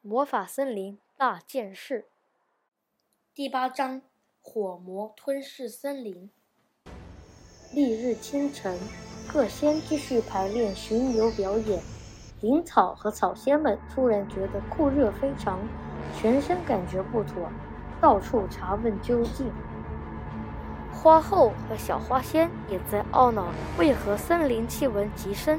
[0.00, 2.06] 魔法森林大件事。
[3.34, 4.00] 第八章：
[4.40, 6.30] 火魔吞噬森林。
[7.74, 8.78] 翌日清晨，
[9.32, 11.82] 各仙继续排练巡游表演。
[12.40, 15.58] 灵草和草仙们突然觉得酷热非常，
[16.16, 17.50] 全身感觉不妥，
[18.00, 19.50] 到处查问究竟。
[20.92, 25.58] 花后和小花仙也在懊恼，为何森林气温极深，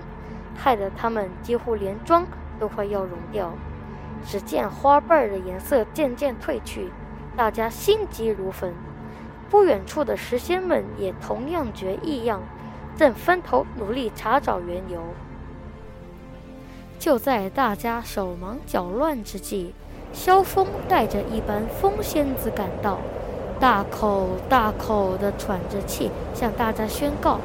[0.56, 2.26] 害得他们几乎连妆
[2.58, 3.54] 都快要融掉。
[4.26, 6.92] 只见花瓣的颜色渐渐褪去，
[7.36, 8.74] 大家心急如焚。
[9.50, 12.42] 不远处的石仙们也同样觉异样，
[12.96, 15.02] 正分头努力查找缘由。
[17.00, 19.74] 就在大家手忙脚乱之际，
[20.14, 23.00] 萧峰带着一班风仙子赶到，
[23.60, 27.40] 大口大口地喘着气，向大家宣告：“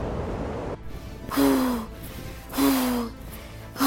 [1.31, 1.43] 呼
[2.53, 2.63] 呼
[3.77, 3.85] 呼！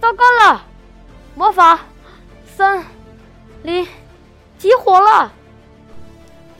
[0.00, 0.66] 糟糕了！”
[1.34, 1.80] 魔法
[2.44, 2.84] 森
[3.62, 3.86] 林
[4.58, 5.32] 起火了，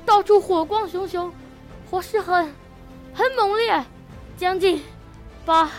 [0.07, 1.31] 到处火光熊熊，
[1.91, 2.53] 火势很
[3.13, 3.85] 很猛烈，
[4.37, 4.83] 将近
[5.45, 5.71] 把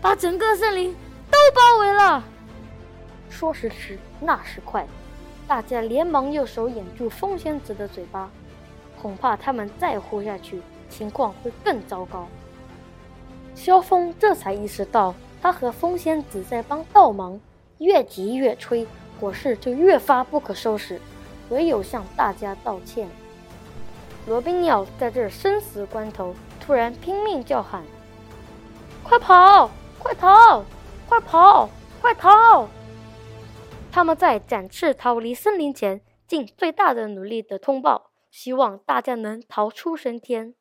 [0.00, 0.94] 把整个森林
[1.28, 2.22] 都包围了。
[3.28, 4.86] 说时迟，那时快，
[5.48, 8.30] 大家连忙用手掩住风仙子的嘴巴，
[9.02, 12.28] 恐怕他们再呼下去，情况会更糟糕。
[13.56, 17.40] 萧峰这才意识到，他和风仙子在帮倒忙。
[17.80, 18.86] 越急越吹，
[19.18, 21.00] 火势就越发不可收拾，
[21.48, 23.08] 唯有向大家道歉。
[24.26, 27.82] 罗宾鸟在这生死关头突然拼命叫喊
[29.02, 29.70] ：“快跑！
[29.98, 30.64] 快逃！
[31.08, 31.68] 快跑！
[32.00, 32.68] 快逃！”
[33.90, 40.54] 他们在展翅逃离森林前，尽最大的努力的通报，希望大家能逃出升天。